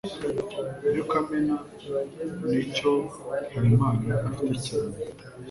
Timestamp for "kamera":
1.11-1.55